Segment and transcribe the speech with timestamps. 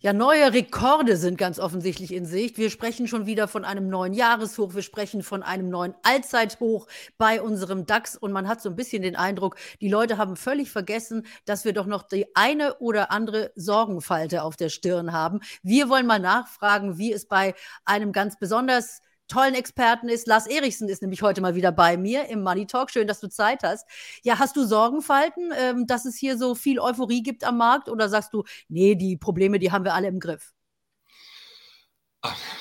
[0.00, 2.56] Ja, neue Rekorde sind ganz offensichtlich in Sicht.
[2.56, 4.76] Wir sprechen schon wieder von einem neuen Jahreshoch.
[4.76, 6.86] Wir sprechen von einem neuen Allzeithoch
[7.16, 8.16] bei unserem DAX.
[8.16, 11.72] Und man hat so ein bisschen den Eindruck, die Leute haben völlig vergessen, dass wir
[11.72, 15.40] doch noch die eine oder andere Sorgenfalte auf der Stirn haben.
[15.64, 20.26] Wir wollen mal nachfragen, wie es bei einem ganz besonders tollen Experten ist.
[20.26, 22.90] Lars Erichsen ist nämlich heute mal wieder bei mir im Money Talk.
[22.90, 23.86] Schön, dass du Zeit hast.
[24.22, 28.08] Ja, hast du Sorgenfalten, ähm, dass es hier so viel Euphorie gibt am Markt oder
[28.08, 30.52] sagst du, nee, die Probleme, die haben wir alle im Griff?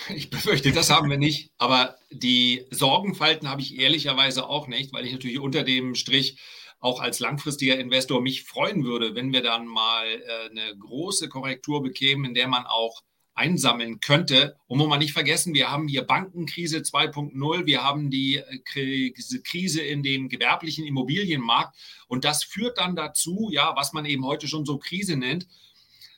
[0.09, 1.52] Ich befürchte, das haben wir nicht.
[1.57, 6.40] Aber die Sorgenfalten habe ich ehrlicherweise auch nicht, weil ich natürlich unter dem Strich
[6.79, 11.81] auch als langfristiger Investor mich freuen würde, wenn wir dann mal äh, eine große Korrektur
[11.81, 13.02] bekämen, in der man auch
[13.38, 14.58] einsammeln könnte.
[14.68, 19.82] Und muss man nicht vergessen, wir haben hier Bankenkrise 2.0, wir haben die äh, Krise
[19.82, 21.77] in dem gewerblichen Immobilienmarkt
[22.08, 25.48] und das führt dann dazu, ja, was man eben heute schon so Krise nennt,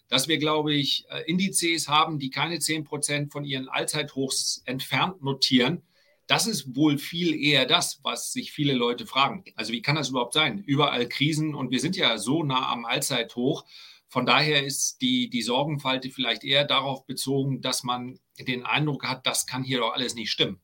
[0.08, 5.22] dass wir, glaube ich, äh, Indizes haben, die keine 10 Prozent von ihren Allzeithochs entfernt
[5.22, 5.84] notieren.
[6.26, 9.44] Das ist wohl viel eher das, was sich viele Leute fragen.
[9.56, 10.64] Also wie kann das überhaupt sein?
[10.66, 13.66] Überall Krisen und wir sind ja so nah am Allzeithoch.
[14.10, 19.28] Von daher ist die, die Sorgenfalte vielleicht eher darauf bezogen, dass man den Eindruck hat,
[19.28, 20.60] das kann hier doch alles nicht stimmen.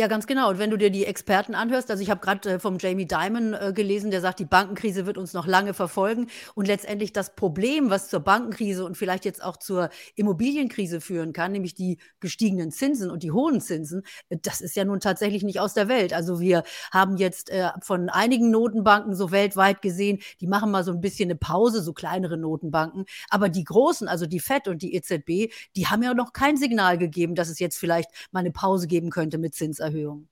[0.00, 0.48] Ja, ganz genau.
[0.48, 3.52] Und wenn du dir die Experten anhörst, also ich habe gerade äh, vom Jamie Dimon
[3.52, 7.90] äh, gelesen, der sagt, die Bankenkrise wird uns noch lange verfolgen und letztendlich das Problem,
[7.90, 13.10] was zur Bankenkrise und vielleicht jetzt auch zur Immobilienkrise führen kann, nämlich die gestiegenen Zinsen
[13.10, 16.14] und die hohen Zinsen, äh, das ist ja nun tatsächlich nicht aus der Welt.
[16.14, 16.62] Also wir
[16.92, 21.26] haben jetzt äh, von einigen Notenbanken so weltweit gesehen, die machen mal so ein bisschen
[21.26, 25.88] eine Pause, so kleinere Notenbanken, aber die großen, also die FED und die EZB, die
[25.88, 29.36] haben ja noch kein Signal gegeben, dass es jetzt vielleicht mal eine Pause geben könnte
[29.36, 29.89] mit Zinsen.
[29.90, 30.28] Zinserhöhung?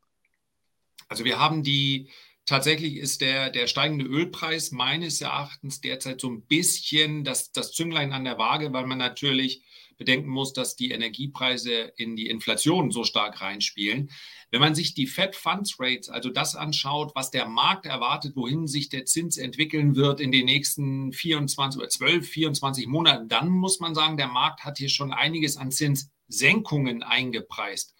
[1.09, 2.11] Also wir haben die,
[2.45, 8.13] tatsächlich ist der, der steigende Ölpreis meines Erachtens derzeit so ein bisschen das, das Zünglein
[8.13, 9.65] an der Waage, weil man natürlich
[9.97, 14.11] bedenken muss, dass die Energiepreise in die Inflation so stark reinspielen.
[14.51, 18.69] Wenn man sich die Fed Funds Rates, also das anschaut, was der Markt erwartet, wohin
[18.69, 23.81] sich der Zins entwickeln wird in den nächsten 24 oder 12, 24 Monaten, dann muss
[23.81, 27.95] man sagen, der Markt hat hier schon einiges an Zinssenkungen eingepreist.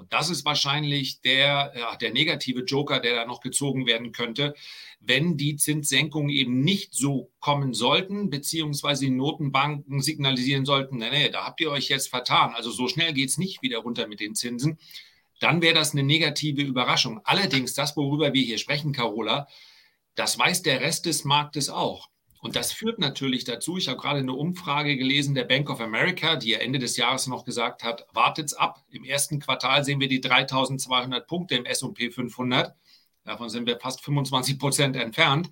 [0.00, 4.54] Und das ist wahrscheinlich der, ja, der negative Joker, der da noch gezogen werden könnte,
[4.98, 11.28] wenn die Zinssenkungen eben nicht so kommen sollten, beziehungsweise die Notenbanken signalisieren sollten, nee, nee,
[11.28, 12.54] da habt ihr euch jetzt vertan.
[12.54, 14.78] Also so schnell geht es nicht wieder runter mit den Zinsen.
[15.38, 17.20] Dann wäre das eine negative Überraschung.
[17.24, 19.48] Allerdings, das, worüber wir hier sprechen, Carola,
[20.14, 22.09] das weiß der Rest des Marktes auch.
[22.40, 26.36] Und das führt natürlich dazu, ich habe gerade eine Umfrage gelesen der Bank of America,
[26.36, 28.82] die ja Ende des Jahres noch gesagt hat, wartet's ab.
[28.90, 32.74] Im ersten Quartal sehen wir die 3200 Punkte im S&P 500.
[33.24, 35.50] Davon sind wir fast 25 Prozent entfernt.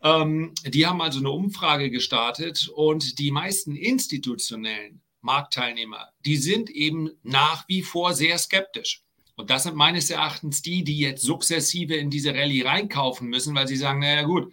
[0.00, 7.10] Ähm, die haben also eine Umfrage gestartet und die meisten institutionellen Marktteilnehmer, die sind eben
[7.22, 9.02] nach wie vor sehr skeptisch.
[9.34, 13.66] Und das sind meines Erachtens die, die jetzt sukzessive in diese Rallye reinkaufen müssen, weil
[13.66, 14.52] sie sagen, naja gut,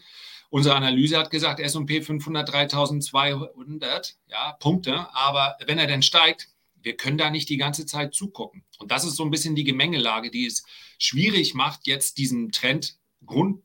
[0.50, 5.08] Unsere Analyse hat gesagt, S&P 500 3200 ja, Punkte.
[5.14, 6.50] Aber wenn er denn steigt,
[6.82, 8.64] wir können da nicht die ganze Zeit zugucken.
[8.80, 10.64] Und das ist so ein bisschen die Gemengelage, die es
[10.98, 13.62] schwierig macht, jetzt diesem Trend grund,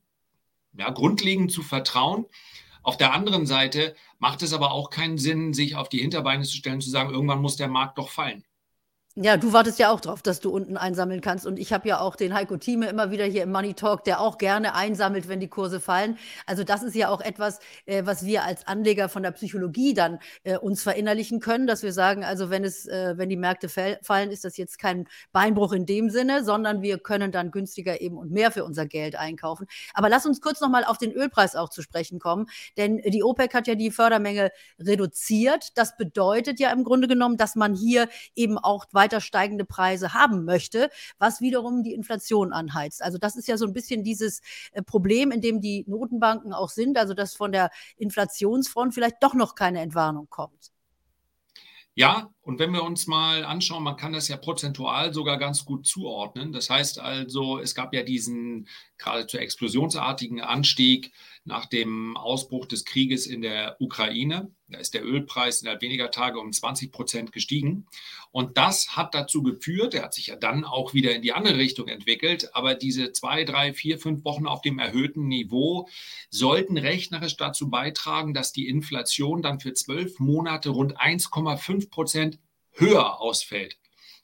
[0.76, 2.26] ja, grundlegend zu vertrauen.
[2.82, 6.56] Auf der anderen Seite macht es aber auch keinen Sinn, sich auf die Hinterbeine zu
[6.56, 8.44] stellen, zu sagen, irgendwann muss der Markt doch fallen.
[9.16, 11.46] Ja, du wartest ja auch drauf, dass du unten einsammeln kannst.
[11.46, 14.18] Und ich habe ja auch den Heiko Thieme immer wieder hier im Money Talk, der
[14.20, 16.18] auch gerne einsammelt, wenn die Kurse fallen.
[16.46, 20.18] Also das ist ja auch etwas, äh, was wir als Anleger von der Psychologie dann
[20.42, 24.32] äh, uns verinnerlichen können, dass wir sagen, also wenn es, äh, wenn die Märkte fallen,
[24.32, 28.32] ist das jetzt kein Beinbruch in dem Sinne, sondern wir können dann günstiger eben und
[28.32, 29.68] mehr für unser Geld einkaufen.
[29.92, 32.46] Aber lass uns kurz nochmal auf den Ölpreis auch zu sprechen kommen,
[32.76, 34.50] denn die OPEC hat ja die Fördermenge
[34.80, 35.78] reduziert.
[35.78, 40.14] Das bedeutet ja im Grunde genommen, dass man hier eben auch weiter weiter steigende Preise
[40.14, 43.02] haben möchte, was wiederum die Inflation anheizt.
[43.02, 44.40] Also das ist ja so ein bisschen dieses
[44.72, 49.34] äh, Problem, in dem die Notenbanken auch sind, also dass von der Inflationsfront vielleicht doch
[49.34, 50.72] noch keine Entwarnung kommt.
[51.96, 55.86] Ja, und wenn wir uns mal anschauen, man kann das ja prozentual sogar ganz gut
[55.86, 56.50] zuordnen.
[56.52, 58.66] Das heißt also, es gab ja diesen
[58.98, 61.12] geradezu explosionsartigen Anstieg
[61.44, 64.50] nach dem Ausbruch des Krieges in der Ukraine.
[64.74, 67.86] Da ist der Ölpreis innerhalb weniger Tage um 20 Prozent gestiegen.
[68.32, 71.58] Und das hat dazu geführt, er hat sich ja dann auch wieder in die andere
[71.58, 75.88] Richtung entwickelt, aber diese zwei, drei, vier, fünf Wochen auf dem erhöhten Niveau
[76.28, 82.40] sollten rechnerisch dazu beitragen, dass die Inflation dann für zwölf Monate rund 1,5 Prozent
[82.72, 83.78] höher ausfällt.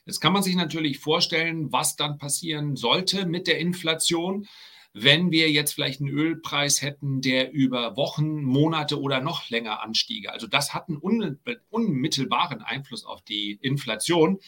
[0.04, 4.48] Jetzt kann man sich natürlich vorstellen, was dann passieren sollte mit der Inflation
[4.92, 10.32] wenn wir jetzt vielleicht einen Ölpreis hätten, der über Wochen, Monate oder noch länger anstiege.
[10.32, 14.40] Also das hat einen unmittelbaren Einfluss auf die Inflation.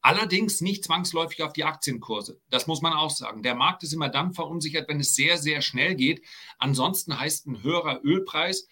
[0.00, 2.40] Allerdings nicht zwangsläufig auf die Aktienkurse.
[2.50, 3.42] Das muss man auch sagen.
[3.42, 6.22] Der Markt ist immer dann verunsichert, wenn es sehr, sehr schnell geht.
[6.58, 8.68] Ansonsten heißt ein höherer Ölpreis,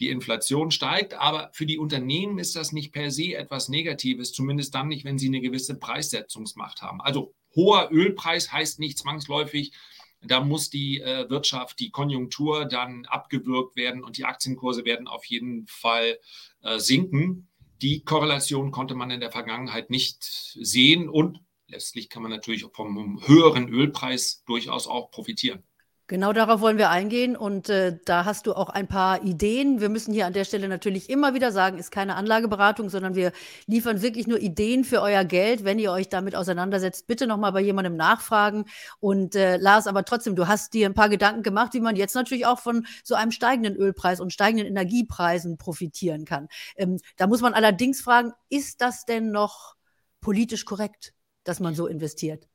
[0.00, 4.72] die Inflation steigt, aber für die Unternehmen ist das nicht per se etwas Negatives, zumindest
[4.74, 7.00] dann nicht, wenn sie eine gewisse Preissetzungsmacht haben.
[7.00, 9.72] Also hoher Ölpreis heißt nicht zwangsläufig,
[10.20, 15.24] da muss die äh, Wirtschaft, die Konjunktur dann abgewürgt werden und die Aktienkurse werden auf
[15.26, 16.18] jeden Fall
[16.62, 17.48] äh, sinken.
[17.82, 23.26] Die Korrelation konnte man in der Vergangenheit nicht sehen und letztlich kann man natürlich vom
[23.26, 25.62] höheren Ölpreis durchaus auch profitieren.
[26.10, 29.78] Genau darauf wollen wir eingehen und äh, da hast du auch ein paar Ideen.
[29.78, 33.30] Wir müssen hier an der Stelle natürlich immer wieder sagen, ist keine Anlageberatung, sondern wir
[33.66, 35.64] liefern wirklich nur Ideen für euer Geld.
[35.64, 38.64] Wenn ihr euch damit auseinandersetzt, bitte nochmal bei jemandem nachfragen.
[39.00, 42.14] Und äh, Lars, aber trotzdem, du hast dir ein paar Gedanken gemacht, wie man jetzt
[42.14, 46.48] natürlich auch von so einem steigenden Ölpreis und steigenden Energiepreisen profitieren kann.
[46.76, 49.74] Ähm, da muss man allerdings fragen, ist das denn noch
[50.22, 51.12] politisch korrekt,
[51.44, 52.48] dass man so investiert?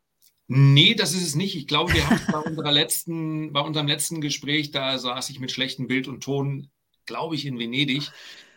[0.48, 1.56] Nee, das ist es nicht.
[1.56, 5.52] Ich glaube, wir haben bei, unserer letzten, bei unserem letzten Gespräch, da saß ich mit
[5.52, 6.70] schlechtem Bild und Ton,
[7.06, 8.12] glaube ich, in Venedig,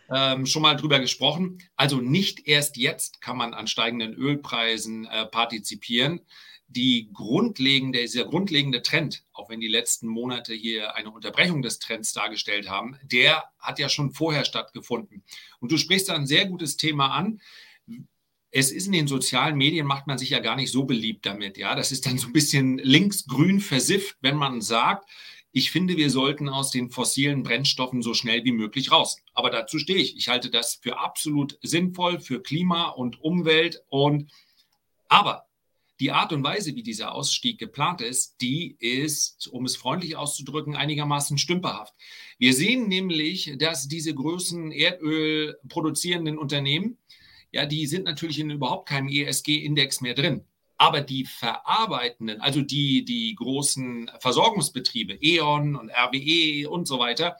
[0.09, 1.59] ähm, schon mal drüber gesprochen.
[1.75, 6.21] Also nicht erst jetzt kann man an steigenden Ölpreisen äh, partizipieren.
[6.69, 12.11] Die grundlegende, dieser grundlegende Trend, auch wenn die letzten Monate hier eine Unterbrechung des Trends
[12.11, 15.23] dargestellt haben, der hat ja schon vorher stattgefunden.
[15.59, 17.39] Und du sprichst da ein sehr gutes Thema an
[18.51, 21.57] es ist in den sozialen Medien, macht man sich ja gar nicht so beliebt damit.
[21.57, 25.09] Ja, das ist dann so ein bisschen linksgrün versifft, wenn man sagt,
[25.51, 29.17] ich finde, wir sollten aus den fossilen Brennstoffen so schnell wie möglich raus.
[29.33, 30.15] Aber dazu stehe ich.
[30.15, 34.31] Ich halte das für absolut sinnvoll für Klima und Umwelt und
[35.07, 35.47] aber
[35.99, 40.75] die Art und Weise, wie dieser Ausstieg geplant ist, die ist, um es freundlich auszudrücken,
[40.75, 41.95] einigermaßen stümperhaft.
[42.37, 46.97] Wir sehen nämlich, dass diese großen Erdöl produzierenden Unternehmen
[47.51, 50.45] ja, die sind natürlich in überhaupt keinem ESG-Index mehr drin.
[50.77, 57.37] Aber die verarbeitenden, also die, die großen Versorgungsbetriebe, E.ON und RWE und so weiter,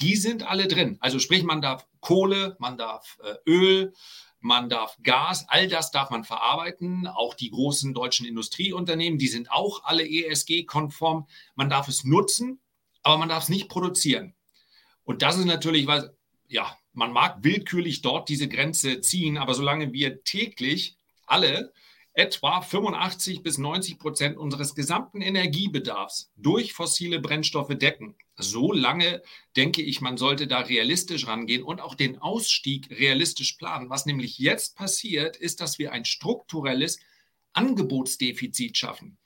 [0.00, 0.96] die sind alle drin.
[1.00, 3.92] Also sprich, man darf Kohle, man darf äh, Öl,
[4.40, 7.06] man darf Gas, all das darf man verarbeiten.
[7.06, 11.26] Auch die großen deutschen Industrieunternehmen, die sind auch alle ESG-konform.
[11.54, 12.60] Man darf es nutzen,
[13.02, 14.34] aber man darf es nicht produzieren.
[15.04, 16.10] Und das ist natürlich was,
[16.48, 20.96] ja, man mag willkürlich dort diese Grenze ziehen, aber solange wir täglich
[21.26, 21.72] alle
[22.12, 28.16] etwa 85 bis 90 Prozent unseres gesamten Energiebedarfs durch fossile Brennstoffe decken.
[28.36, 29.22] So lange
[29.56, 33.90] denke ich, man sollte da realistisch rangehen und auch den Ausstieg realistisch planen.
[33.90, 36.98] Was nämlich jetzt passiert, ist, dass wir ein strukturelles
[37.52, 39.18] Angebotsdefizit schaffen.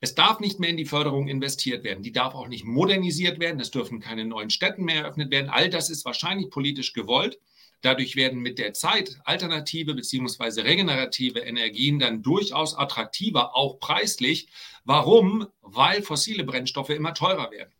[0.00, 2.04] Es darf nicht mehr in die Förderung investiert werden.
[2.04, 3.60] Die darf auch nicht modernisiert werden.
[3.60, 5.50] Es dürfen keine neuen Städten mehr eröffnet werden.
[5.50, 7.38] All das ist wahrscheinlich politisch gewollt.
[7.80, 10.62] Dadurch werden mit der Zeit alternative bzw.
[10.62, 14.48] regenerative Energien dann durchaus attraktiver, auch preislich.
[14.84, 15.46] Warum?
[15.62, 17.72] Weil fossile Brennstoffe immer teurer werden.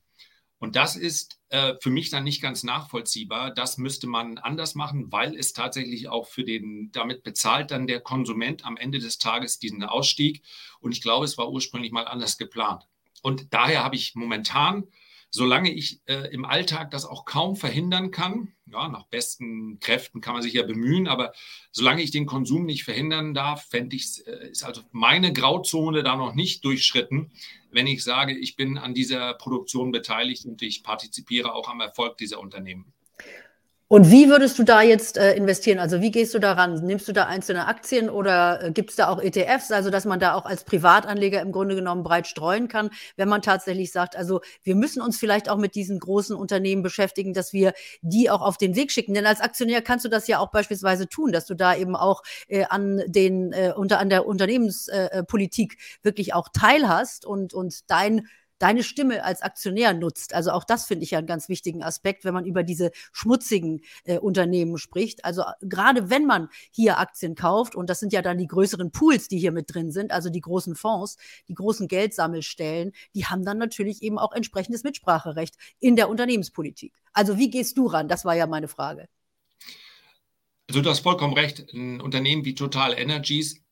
[0.59, 3.55] Und das ist äh, für mich dann nicht ganz nachvollziehbar.
[3.55, 8.01] Das müsste man anders machen, weil es tatsächlich auch für den, damit bezahlt dann der
[8.01, 10.43] Konsument am Ende des Tages diesen Ausstieg.
[10.81, 12.85] Und ich glaube, es war ursprünglich mal anders geplant.
[13.23, 14.85] Und daher habe ich momentan
[15.31, 20.35] solange ich äh, im Alltag das auch kaum verhindern kann, ja, nach besten Kräften kann
[20.35, 21.33] man sich ja bemühen, aber
[21.71, 26.17] solange ich den Konsum nicht verhindern darf, fände ich, äh, ist also meine Grauzone da
[26.17, 27.33] noch nicht durchschritten,
[27.71, 32.17] wenn ich sage, ich bin an dieser Produktion beteiligt und ich partizipiere auch am Erfolg
[32.19, 32.93] dieser Unternehmen.
[33.91, 35.79] Und wie würdest du da jetzt äh, investieren?
[35.79, 36.75] Also wie gehst du daran?
[36.85, 40.21] Nimmst du da einzelne Aktien oder äh, gibt es da auch ETFs, also dass man
[40.21, 44.43] da auch als Privatanleger im Grunde genommen breit streuen kann, wenn man tatsächlich sagt, also
[44.63, 48.59] wir müssen uns vielleicht auch mit diesen großen Unternehmen beschäftigen, dass wir die auch auf
[48.59, 49.15] den Weg schicken.
[49.15, 52.23] Denn als Aktionär kannst du das ja auch beispielsweise tun, dass du da eben auch
[52.49, 58.27] äh, an den äh, unter an der Unternehmenspolitik äh, wirklich auch teilhast und und dein
[58.59, 60.35] deine Stimme als Aktionär nutzt.
[60.35, 63.81] Also auch das finde ich ja einen ganz wichtigen Aspekt, wenn man über diese schmutzigen
[64.05, 65.25] äh, Unternehmen spricht.
[65.25, 68.91] Also äh, gerade wenn man hier Aktien kauft, und das sind ja dann die größeren
[68.91, 71.17] Pools, die hier mit drin sind, also die großen Fonds,
[71.49, 76.95] die großen Geldsammelstellen, die haben dann natürlich eben auch entsprechendes Mitspracherecht in der Unternehmenspolitik.
[77.13, 78.09] Also wie gehst du ran?
[78.09, 79.09] Das war ja meine Frage.
[80.69, 81.73] Also du hast vollkommen recht.
[81.73, 83.63] Ein Unternehmen wie Total Energies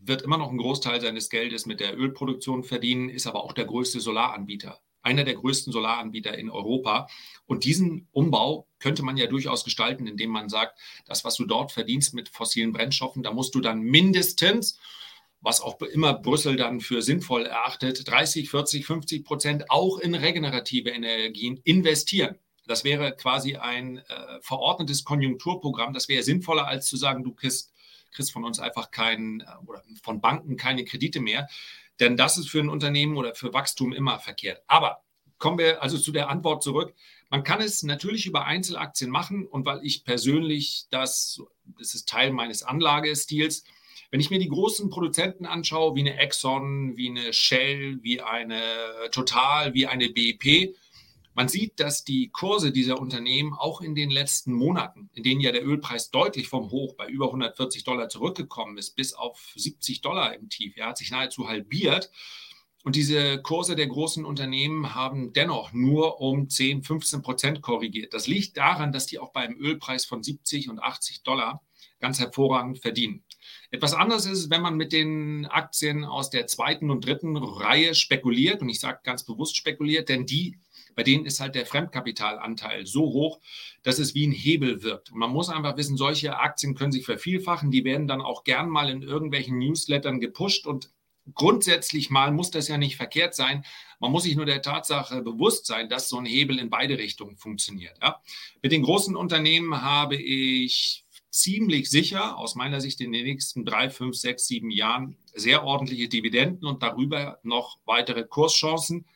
[0.00, 3.66] wird immer noch einen Großteil seines Geldes mit der Ölproduktion verdienen, ist aber auch der
[3.66, 7.06] größte Solaranbieter, einer der größten Solaranbieter in Europa.
[7.46, 11.72] Und diesen Umbau könnte man ja durchaus gestalten, indem man sagt, das, was du dort
[11.72, 14.78] verdienst mit fossilen Brennstoffen, da musst du dann mindestens
[15.40, 20.90] was auch immer Brüssel dann für sinnvoll erachtet, 30, 40, 50 Prozent auch in regenerative
[20.90, 22.38] Energien investieren.
[22.66, 24.02] Das wäre quasi ein äh,
[24.42, 25.92] verordnetes Konjunkturprogramm.
[25.92, 27.69] Das wäre sinnvoller, als zu sagen, du kriegst,
[28.12, 31.48] kriegst von uns einfach keinen äh, oder von Banken keine Kredite mehr.
[31.98, 34.62] Denn das ist für ein Unternehmen oder für Wachstum immer verkehrt.
[34.66, 35.02] Aber
[35.38, 36.94] kommen wir also zu der Antwort zurück.
[37.30, 41.42] Man kann es natürlich über Einzelaktien machen und weil ich persönlich das,
[41.78, 43.64] das ist Teil meines Anlagestils,
[44.10, 48.60] wenn ich mir die großen Produzenten anschaue, wie eine Exxon, wie eine Shell, wie eine
[49.12, 50.74] Total, wie eine BP,
[51.34, 55.52] man sieht, dass die Kurse dieser Unternehmen auch in den letzten Monaten, in denen ja
[55.52, 60.34] der Ölpreis deutlich vom Hoch bei über 140 Dollar zurückgekommen ist, bis auf 70 Dollar
[60.34, 62.10] im Tief, ja, hat sich nahezu halbiert.
[62.82, 68.14] Und diese Kurse der großen Unternehmen haben dennoch nur um 10, 15 Prozent korrigiert.
[68.14, 71.62] Das liegt daran, dass die auch beim Ölpreis von 70 und 80 Dollar
[72.00, 73.22] ganz hervorragend verdienen.
[73.70, 78.62] Etwas anderes ist wenn man mit den Aktien aus der zweiten und dritten Reihe spekuliert.
[78.62, 80.58] Und ich sage ganz bewusst spekuliert, denn die,
[80.94, 83.40] bei denen ist halt der Fremdkapitalanteil so hoch,
[83.82, 85.10] dass es wie ein Hebel wirkt.
[85.10, 87.70] Und man muss einfach wissen, solche Aktien können sich vervielfachen.
[87.70, 90.90] Die werden dann auch gern mal in irgendwelchen Newslettern gepusht und
[91.34, 93.64] grundsätzlich mal muss das ja nicht verkehrt sein.
[93.98, 97.36] Man muss sich nur der Tatsache bewusst sein, dass so ein Hebel in beide Richtungen
[97.36, 97.96] funktioniert.
[98.02, 98.20] Ja?
[98.62, 103.88] Mit den großen Unternehmen habe ich ziemlich sicher, aus meiner Sicht in den nächsten drei,
[103.90, 109.06] fünf, sechs, sieben Jahren, sehr ordentliche Dividenden und darüber noch weitere Kurschancen.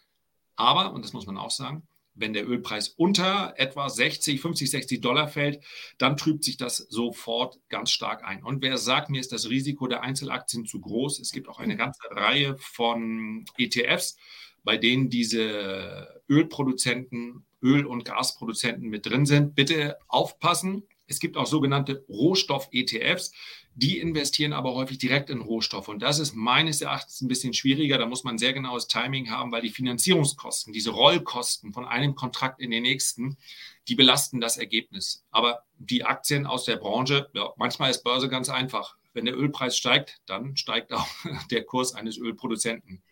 [0.56, 5.00] Aber, und das muss man auch sagen, wenn der Ölpreis unter etwa 60, 50, 60
[5.00, 5.64] Dollar fällt,
[5.98, 8.42] dann trübt sich das sofort ganz stark ein.
[8.42, 11.76] Und wer sagt, mir ist das Risiko der Einzelaktien zu groß, es gibt auch eine
[11.76, 14.16] ganze Reihe von ETFs,
[14.62, 19.54] bei denen diese Ölproduzenten, Öl- und Gasproduzenten mit drin sind.
[19.54, 20.84] Bitte aufpassen.
[21.06, 23.32] Es gibt auch sogenannte Rohstoff-ETFs.
[23.76, 25.88] Die investieren aber häufig direkt in Rohstoffe.
[25.88, 27.98] Und das ist meines Erachtens ein bisschen schwieriger.
[27.98, 32.60] Da muss man sehr genaues Timing haben, weil die Finanzierungskosten, diese Rollkosten von einem Kontrakt
[32.60, 33.36] in den nächsten,
[33.88, 35.24] die belasten das Ergebnis.
[35.32, 38.96] Aber die Aktien aus der Branche, ja, manchmal ist Börse ganz einfach.
[39.12, 41.08] Wenn der Ölpreis steigt, dann steigt auch
[41.50, 43.02] der Kurs eines Ölproduzenten.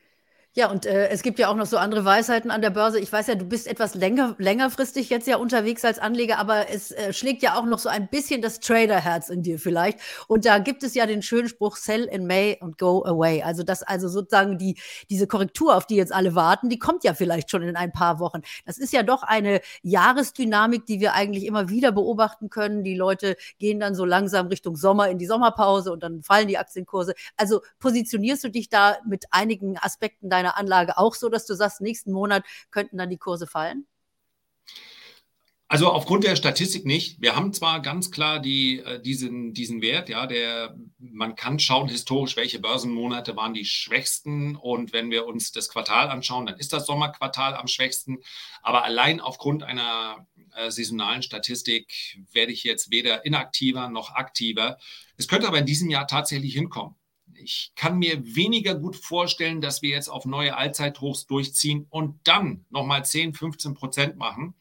[0.54, 3.00] Ja, und äh, es gibt ja auch noch so andere Weisheiten an der Börse.
[3.00, 6.90] Ich weiß ja, du bist etwas länger, längerfristig jetzt ja unterwegs als Anleger, aber es
[6.90, 9.99] äh, schlägt ja auch noch so ein bisschen das Traderherz in dir vielleicht.
[10.28, 13.42] Und da gibt es ja den schönen Spruch Sell in May and go away.
[13.42, 14.76] Also das, also sozusagen die,
[15.09, 18.18] diese Korrektur, auf die jetzt alle warten, die kommt ja vielleicht schon in ein paar
[18.18, 18.42] Wochen.
[18.66, 22.85] Das ist ja doch eine Jahresdynamik, die wir eigentlich immer wieder beobachten können.
[22.85, 26.59] Die Leute gehen dann so langsam Richtung Sommer in die Sommerpause und dann fallen die
[26.59, 27.14] Aktienkurse.
[27.38, 31.54] Also positionierst du dich da mit einigen Aspekten deiner deiner Anlage auch so, dass du
[31.54, 33.87] sagst, nächsten Monat könnten dann die Kurse fallen?
[35.68, 37.22] Also aufgrund der Statistik nicht.
[37.22, 41.88] Wir haben zwar ganz klar die, äh, diesen, diesen Wert, ja, der, man kann schauen
[41.88, 44.54] historisch, welche Börsenmonate waren die schwächsten.
[44.54, 48.18] Und wenn wir uns das Quartal anschauen, dann ist das Sommerquartal am schwächsten.
[48.61, 54.76] Aber allein aufgrund einer äh, saisonalen Statistik werde ich jetzt weder inaktiver noch aktiver.
[55.16, 56.96] Es könnte aber in diesem Jahr tatsächlich hinkommen
[57.42, 62.64] ich kann mir weniger gut vorstellen, dass wir jetzt auf neue Allzeithochs durchziehen und dann
[62.70, 64.54] nochmal 10, 15 Prozent machen,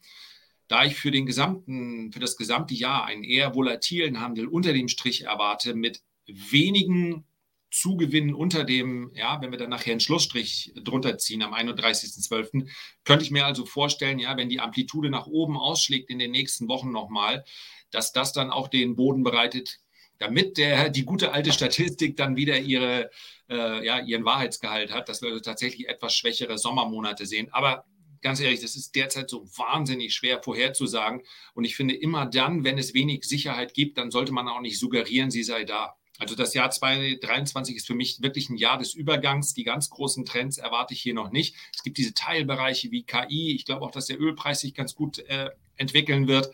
[0.68, 4.88] da ich für, den gesamten, für das gesamte Jahr einen eher volatilen Handel unter dem
[4.88, 7.26] Strich erwarte mit wenigen
[7.72, 12.70] Zugewinnen unter dem, ja, wenn wir dann nachher einen Schlussstrich drunter ziehen am 31.12.,
[13.06, 16.68] könnte ich mir also vorstellen, ja, wenn die Amplitude nach oben ausschlägt in den nächsten
[16.68, 17.46] Wochen nochmal,
[17.90, 19.80] dass das dann auch den Boden bereitet,
[20.22, 23.10] damit der, die gute alte Statistik dann wieder ihre,
[23.50, 27.50] äh, ja, ihren Wahrheitsgehalt hat, dass wir also tatsächlich etwas schwächere Sommermonate sehen.
[27.52, 27.86] Aber
[28.22, 31.24] ganz ehrlich, das ist derzeit so wahnsinnig schwer vorherzusagen.
[31.56, 34.78] Und ich finde, immer dann, wenn es wenig Sicherheit gibt, dann sollte man auch nicht
[34.78, 35.96] suggerieren, sie sei da.
[36.20, 39.56] Also das Jahr 2023 ist für mich wirklich ein Jahr des Übergangs.
[39.56, 41.56] Die ganz großen Trends erwarte ich hier noch nicht.
[41.76, 43.56] Es gibt diese Teilbereiche wie KI.
[43.56, 46.52] Ich glaube auch, dass der Ölpreis sich ganz gut äh, entwickeln wird.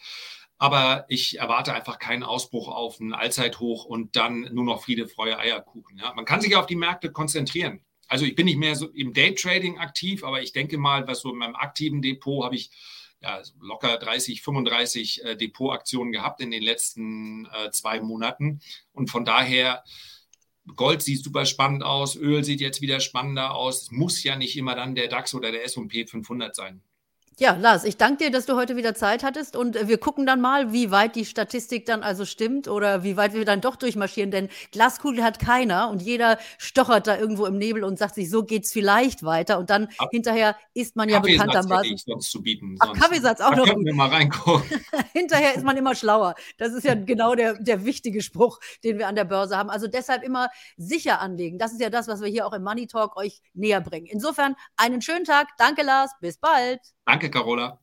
[0.58, 5.38] Aber ich erwarte einfach keinen Ausbruch auf ein Allzeithoch und dann nur noch Friede, Freude,
[5.38, 5.98] Eierkuchen.
[5.98, 6.14] Ja?
[6.16, 7.82] Man kann sich auf die Märkte konzentrieren.
[8.08, 11.32] Also ich bin nicht mehr so im Daytrading aktiv, aber ich denke mal, was so
[11.32, 12.72] in meinem aktiven Depot habe ich
[13.22, 18.62] ja, locker 30, 35 äh, Depotaktionen gehabt in den letzten äh, zwei Monaten.
[18.94, 19.84] Und von daher,
[20.76, 23.84] Gold sieht super spannend aus, Öl sieht jetzt wieder spannender aus.
[23.84, 26.82] Es muss ja nicht immer dann der DAX oder der S&P 500 sein.
[27.40, 30.26] Ja, Lars, ich danke dir, dass du heute wieder Zeit hattest und äh, wir gucken
[30.26, 33.76] dann mal, wie weit die Statistik dann also stimmt oder wie weit wir dann doch
[33.76, 38.32] durchmarschieren, denn Glaskugel hat keiner und jeder stochert da irgendwo im Nebel und sagt sich,
[38.32, 41.94] so geht's vielleicht weiter und dann Ab hinterher ist man ja bekanntermaßen.
[41.94, 42.76] Ich sonst zu bieten.
[42.80, 43.68] Ach, Kaffeesatz auch noch.
[43.68, 44.82] Können wir mal reingucken.
[45.14, 46.34] hinterher ist man immer schlauer.
[46.58, 49.70] Das ist ja genau der, der wichtige Spruch, den wir an der Börse haben.
[49.70, 51.60] Also deshalb immer sicher anlegen.
[51.60, 54.08] Das ist ja das, was wir hier auch im Money Talk euch näher bringen.
[54.08, 55.50] Insofern einen schönen Tag.
[55.60, 56.10] Danke, Lars.
[56.20, 56.97] Bis bald.
[57.08, 57.76] Danke, Carola.